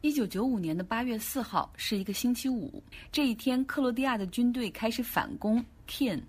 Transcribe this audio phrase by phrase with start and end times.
[0.00, 6.22] 一九九五年的八月四号是一个星期五，这一天，克罗地亚的军队开始反攻 Kin，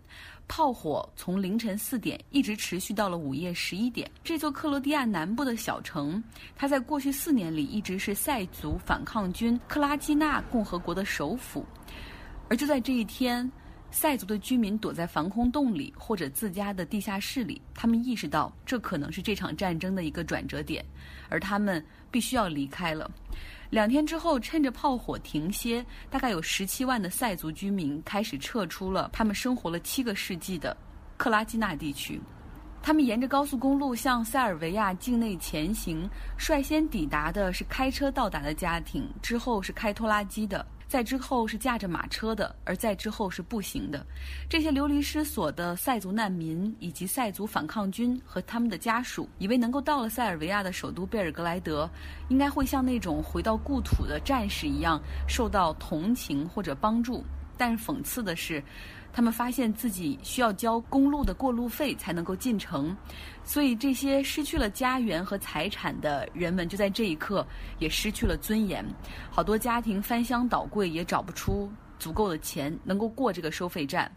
[0.48, 4.10] 炮火从凌晨四点一直持续到了午夜十一点。
[4.24, 6.24] 这座克罗地亚南部的小城，
[6.56, 11.64] 它在过去四年里一直是塞族反抗军克拉基纳共和国的首府。
[12.50, 13.50] 而就在这一天，
[13.92, 20.86] 塞族的居民躲在防空洞里或者自家的地下室里，他们意识到这可能是这场战争的一个转折点，
[21.28, 23.10] 而他们必须要离开了。
[23.70, 30.76] 两天之后，趁着炮火停歇，大概有十七万的塞族居民开始撤出了他们生活了七个世纪的
[31.18, 32.20] 克拉基纳地区。
[32.82, 40.66] 他们沿着高速公路向塞尔维亚境内前行，率先抵达的是开车到达的家庭，之后是开拖拉机的。
[40.90, 44.04] 在之后是驾着马车的，而在之后是步行的。
[44.50, 51.88] 这些流离失所的塞族难民以及塞族反抗军和他们的家属，以为能够到了塞尔维亚的首都贝尔格莱德，
[52.30, 57.24] 应该会像那种回到故土的战士一样受到同情或者帮助。
[57.56, 58.64] 但讽刺的是。
[59.12, 62.96] 他们发现自己需要交公路的过路费才能够进城，
[63.44, 67.46] 所以这些失去了家园和财产的人们就在这一刻
[67.80, 68.86] 也失去了尊严。
[69.30, 74.10] 好多家庭翻箱倒柜也找不出足够的钱能够过这个收费站，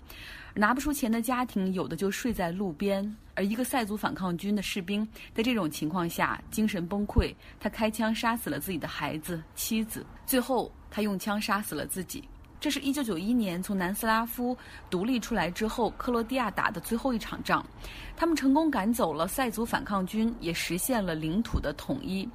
[0.55, 3.17] 拿不出钱的家庭有的就睡在路边。
[3.35, 12.23] 而一个塞族反抗军的士兵在这种情况下精神崩溃，他开枪杀死了自己的孩子、妻子，最后他用枪杀死了自己。
[12.63, 14.57] 这是一九九一年从南斯拉夫
[14.89, 17.67] 独立出来之后，克罗地亚打的最后一场仗。
[18.17, 22.27] 他们成功赶走了塞族反抗军，也实现了领土的统一。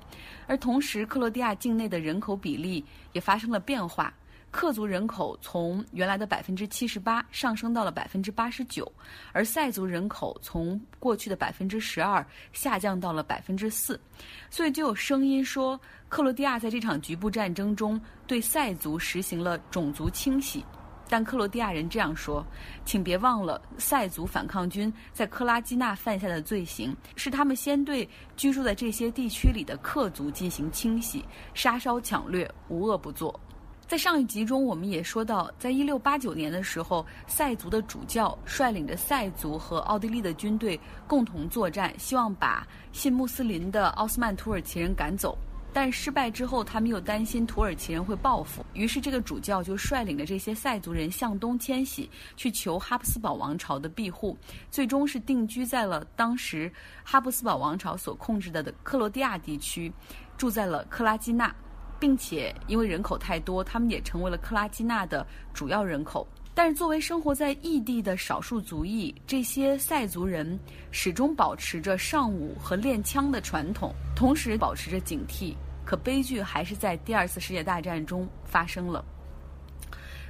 [0.45, 2.83] 而同时，克罗地亚境内的人口比例
[3.13, 4.13] 也发生了变化。
[4.57, 8.91] 克族人口从原来的百分之七十八上升到了百分之八十九，
[9.31, 14.01] 而塞族人口从过去的百分之十二下降到了百分之四，
[14.49, 20.65] 所以就有声音说，克罗地亚在这场局部战争中对塞族实行了种族清洗。
[21.07, 22.43] 但克罗地亚人这样说，
[22.83, 31.23] 请别忘了，塞族反抗军在克拉基纳犯下的罪行是他们先对居住在这些地区里的克族进行清洗，
[31.53, 33.39] 杀烧抢掠，无恶不作。
[33.87, 40.77] 在上一集中，我们也说到，在一六八九年的时候，塞族的主教率领着塞族和奥地利的军队
[41.07, 45.37] 共同作战，希望把信穆斯林的奥斯曼土耳其人赶走。
[45.71, 54.37] 但失败之后，他们又担心土耳其人会报复，于是这个主教就率领着这些塞族人向东迁徙，去求哈布斯堡王朝的庇护，
[54.69, 56.69] 最终是定居在了当时
[57.05, 59.89] 哈布斯堡王朝所控制的克罗地亚地区，
[60.35, 61.55] 住在了克拉基纳。
[61.99, 66.27] 并且因为人口太多，他们也成为了克拉基纳的主要人口。
[66.53, 70.59] 但是作为生活在异地的少数族裔，这些塞族人
[70.89, 75.55] 始终保持着尚武和练枪的传统，同时保持着警惕。
[75.85, 79.05] 可悲剧还是在第二次世界大战中发生了。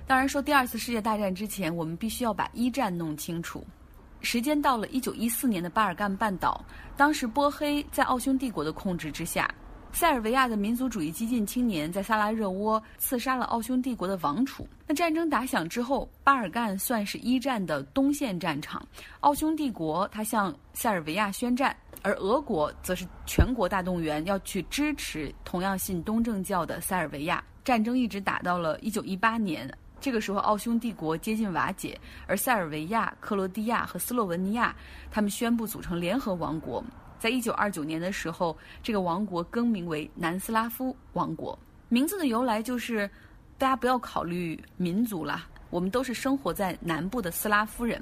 [0.05, 3.65] 当然，说第二次世界大战之前，我们必须要把一战弄清楚。
[4.19, 6.63] 时间到了一九一四年的巴尔干半岛，
[6.97, 9.49] 当时波黑在奥匈帝国的控制之下。
[9.93, 14.67] 塞尔维亚的民族主义激进青年在萨拉热窝刺杀了奥匈帝国的王储。
[14.85, 18.85] 那战争打响之后，巴尔干算是一战的东线战场。
[19.21, 27.43] 奥匈帝国他向塞尔维亚宣战，而俄国则是全国大动员要去支持同样信东正教的塞尔维亚。
[27.63, 29.67] 战争一直打到了一九一八年，
[29.99, 34.75] 这个时候奥匈帝国接近瓦解，而塞尔维亚、克罗地亚和斯洛文尼亚
[35.09, 36.83] 他们宣布组成联合王国。
[37.19, 41.57] 在一九二九年的时候，这个王国更名为南斯拉夫王国。
[41.89, 43.09] 名字的由来就是，
[43.57, 48.01] 大家不要考虑民族啦，我们都是生活在南部的斯拉夫人。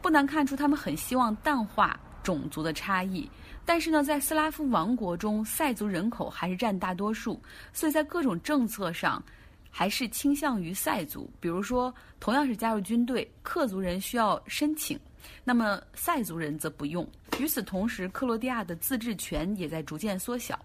[0.00, 3.28] 不难看出，他们很希望淡化种族的差异。
[3.64, 7.40] 但是呢，在斯拉夫王国中，塞族人口还是占大多数，
[7.72, 9.22] 所以在各种政策上，
[9.70, 11.30] 还是倾向于塞族。
[11.40, 15.00] 比如说，同样是加入军队，克族人需要申请。
[15.42, 17.06] 那么塞族人则不用。
[17.38, 20.58] 与此同时，克罗地亚的自治权也在逐渐缩小，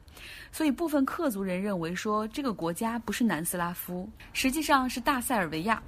[0.52, 5.82] 所以部分克族人认为说这个国家不是南斯拉夫，实际上是大塞尔维亚。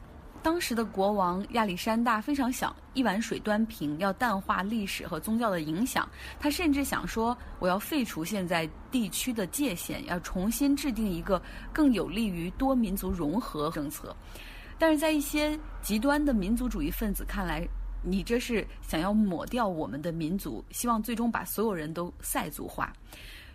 [0.43, 6.09] 当时的国王亚历山大非常想一碗水端平，要淡化历史和宗教的影响。
[6.39, 11.39] 他甚至想说，我要废除现在地区的界限，要重新制定一个
[11.71, 14.15] 更有利于多民族融合政策。
[14.79, 17.67] 但是在一些极端的民族主义分子看来，
[18.03, 22.91] 你这是想要抹掉我们的民族，希望最终把所有人都塞族化。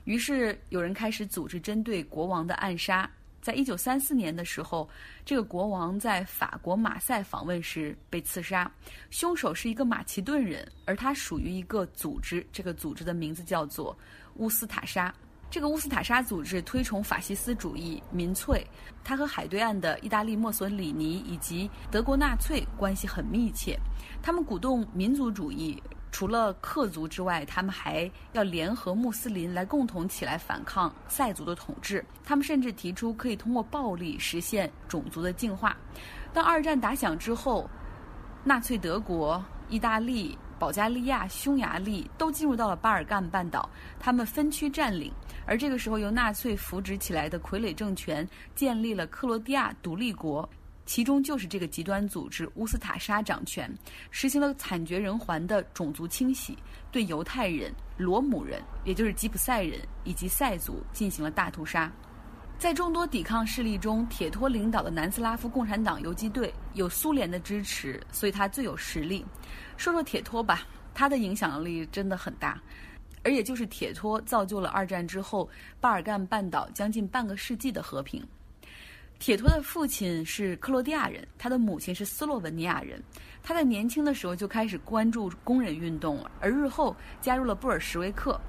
[0.05, 3.11] 于是有人开始组织针对国王的暗杀。
[3.43, 4.89] 在一九三四年的时候，
[5.25, 8.69] 这个国王在法国马赛访问时被刺杀，
[9.11, 13.97] 凶手是一个马其顿人，而他属于一个组织，这个组织的名字叫做
[14.35, 15.15] 乌斯塔沙。
[15.49, 18.67] 这个乌斯塔沙组织推崇法西斯主义、民粹，
[19.05, 23.79] 它和海对岸的意大利墨索里尼以及德国纳粹关系很密切。
[24.23, 32.05] 他们鼓动民族主义，除了克族之外，他们还要联合穆斯林来共同起来反抗塞族的统治。
[32.25, 35.77] 他们甚至提出可以通过暴力实现种族的净化。
[36.35, 37.71] 当二战打响之后，
[38.45, 40.37] 纳粹德国、意大利。
[40.59, 43.69] 保加利亚、匈牙利都进入到了巴尔干半岛，
[43.99, 45.13] 他们分区占领。
[45.45, 50.49] 而这个时候，由纳粹扶植起来的傀儡政权建立了克罗地亚独立国，
[50.85, 53.73] 其中就是这个极端组织乌斯塔沙掌权，
[54.11, 56.59] 实行了惨绝人寰的种族清洗，
[56.91, 61.93] 对犹太人、罗姆人，也就是吉普赛人以及塞族进行了大屠杀。
[62.59, 69.25] 在众多抵抗势力中，铁托领导的南斯拉夫共产党游击队有苏联的支持，所以他最有实力。
[69.77, 72.61] 说说铁托吧，他的影响力真的很大，
[73.23, 75.49] 而也就是铁托造就了二战之后
[75.81, 78.27] 巴尔干半岛将近半个世纪的和平。
[79.19, 83.03] 铁托的父亲是克罗地亚人，他的母亲是斯洛文尼亚人。
[83.43, 88.41] 他在年轻的时候就开始关注工人运动，而日后加入了布尔什维克。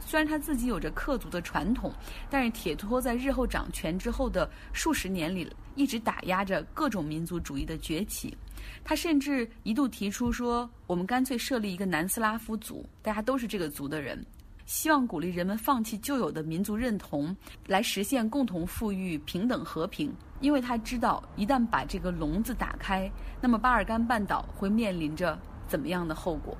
[0.00, 1.92] 虽然他自己有着克族的传统，
[2.28, 8.36] 但是铁托在日后掌权之后的数十年里，一直打压着各种民族主义的崛起。
[8.82, 14.24] 他甚至一度提出说：“我们干脆设立一个南斯拉夫族，大家都是这个族的人，
[14.66, 17.34] 希望鼓励人们放弃旧有的民族认同，
[17.66, 20.14] 来实现共同富裕、平等和平。
[20.40, 23.10] 因为他知道，一旦把这个笼子打开，
[23.40, 26.56] 那么巴尔干半岛会面临着怎么样的后果。”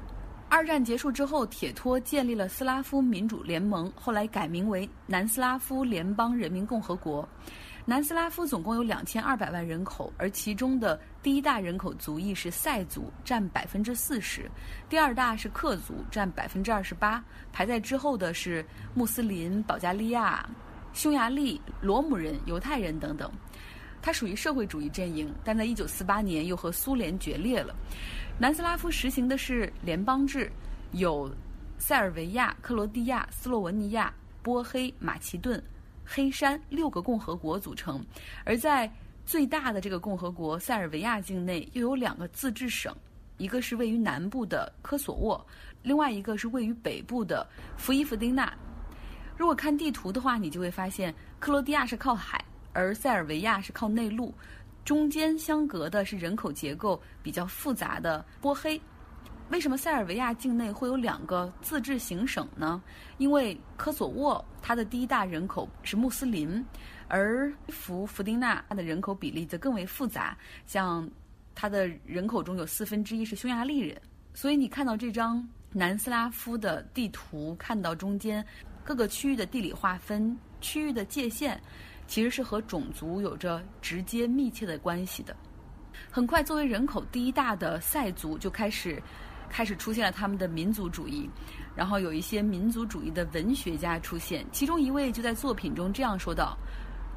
[0.54, 7.28] 二战结束之后，铁托建立了斯拉夫民主联盟，后来改名为南斯拉夫联邦人民共和国。
[7.84, 14.42] 南斯拉夫总共有两千二百万人口，而其中的第一大人口族裔是塞族，占百分之四十；
[14.88, 17.20] 第二大是克族，占百分之二十八。
[17.52, 18.64] 排在之后的是
[18.94, 20.48] 穆斯林、保加利亚、
[20.92, 23.28] 匈牙利、罗姆人、犹太人等等。
[24.00, 27.74] 它属于社会主义阵营，但在一九四八年又和苏联决裂了。
[28.36, 30.50] 南斯拉夫实行的是联邦制，
[30.90, 31.32] 有
[31.78, 35.62] 塞尔维亚、克罗地亚、斯洛文尼亚、波黑、马其顿、
[36.04, 38.04] 黑山六个共和国组成。
[38.44, 38.92] 而在
[39.24, 42.92] 最大的这个共和国塞尔维亚境内，又有两个自治省，
[43.36, 45.46] 一个是位于南部的科索沃，
[45.84, 47.46] 另外一个是位于北部的
[47.76, 48.52] 弗伊夫丁纳。
[49.36, 54.34] 如果看地图的话，你就会发现克罗地亚是靠海，而塞尔维亚是靠内陆。
[54.84, 58.80] 中间相隔的是人口结构比较复杂的波黑。
[59.50, 62.82] 为什么塞尔维亚境内会有两个自治行省呢？
[63.18, 66.64] 因为科索沃它的第一大人口是穆斯林，
[67.08, 70.36] 而弗弗丁纳它的人口比例则更为复杂，
[70.66, 71.08] 像
[71.54, 74.00] 它的人口中有四分之一是匈牙利人。
[74.32, 78.44] 所以你看到这张南斯拉夫的地图，看到中间
[78.82, 81.60] 各个区域的地理划分、区域的界限。
[82.06, 85.34] 其实是和种族有着直接密切的关系的。
[86.10, 89.02] 很快，作为人口第一大的塞族就开始
[89.48, 91.28] 开始出现了他们的民族主义，
[91.76, 96.58] 然后有一些民族主义的文学家出现，其中一位就在作品中这样说道：“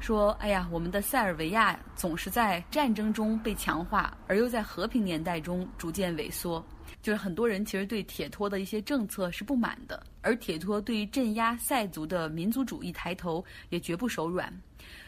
[0.00, 6.64] 说，哎呀，我们的塞尔维亚总是在战争中被强化，而又在和平年代中逐渐萎缩。”
[7.02, 14.52] 就是很多人其实对铁托的一些政策是不满的，而铁托对于镇压塞族的民族主义抬头也绝不手软。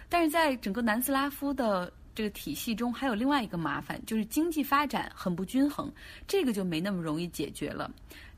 [0.08, 5.90] 但是在整个南斯拉夫的这个体系中，还有另外一个麻烦，就是经济发展很不均衡，
[6.26, 7.90] 这个就没那么容易解决了。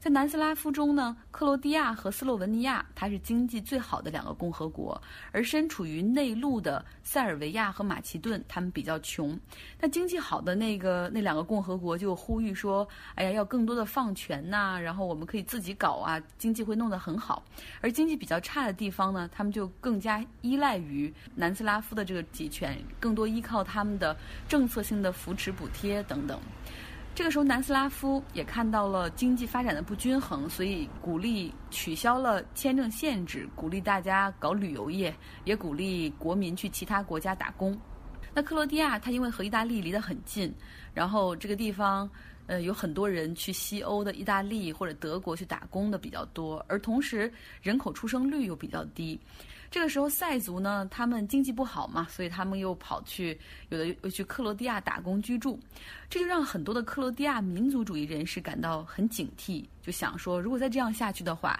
[0.03, 9.39] 在南斯拉夫中呢，克罗地亚和斯洛文尼亚，它是经济最好的两个共和国；而身处于内陆的塞尔维亚和马其顿，他们比较穷。
[9.79, 17.41] 那经济好的那个那两个共和国就呼吁说：“哎呀，要更多的放权呐，然后我们可以自己搞啊，经济会弄得很好。”
[17.81, 24.17] 而经济比较差的地方呢，他们就更加依赖于南斯拉夫的这个集权，更多依靠他们的
[24.49, 26.41] 政策性的扶持、补贴等等。
[27.15, 35.15] 这个时候，南斯拉夫也看到了经济发展的不均衡，所以鼓励取消了签证限制，鼓励大家搞旅游业，
[35.45, 37.79] 也鼓励国民去其他国家打工。
[38.35, 40.53] 那克罗地亚，它因为和意大利离得很近，
[40.95, 42.09] 然后这个地方，
[42.47, 47.33] 呃，有很多人去西欧的意大利或者德国去打工的比较多，而同时
[47.63, 49.19] 人口出生率又比较低。
[49.71, 53.39] 这个时候，塞族呢，他们经济不好嘛，所以他们又跑去，
[53.71, 55.59] 有的又去克罗地亚打工居住，
[56.11, 61.59] 这就让很多的克罗地亚民族主义人士感到很警惕，就想说，如果再这样下去的话，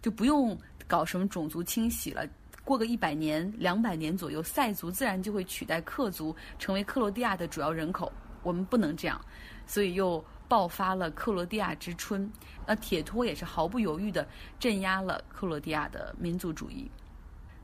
[0.00, 0.58] 就不用
[0.88, 2.26] 搞什么种族清洗了，
[2.64, 8.12] 过个一百年、两百年左右，塞族自然就会取代克族成为克罗地亚的主要人口，
[8.42, 9.20] 我们不能这样，
[9.66, 12.30] 所以又爆发了克罗地亚之春。
[12.66, 14.26] 那铁托也是毫不犹豫地
[14.58, 16.90] 镇压了克罗地亚的民族主义。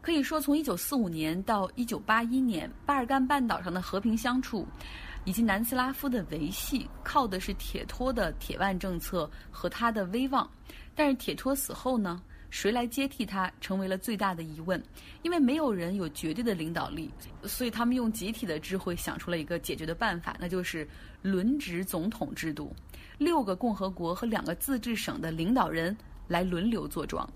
[0.01, 4.67] 可以说，从1945年到1981年，巴尔干半岛上的和平相处，
[5.25, 10.49] 以及南斯拉夫的维系，靠的是铁托的铁腕政策和他的威望。
[10.95, 12.23] 但是铁托死后呢？
[12.51, 14.83] 谁来接替他，成为了最大的疑问。
[15.23, 17.11] 因为没有人有绝对的领导力，
[17.45, 20.89] 所以他们用集体的智慧想出了一个解决的办法，那就是
[21.23, 22.75] 轮值总统制度。
[23.19, 25.97] 六个共和国和两个自治省的领导人
[26.29, 27.29] 来轮流坐庄。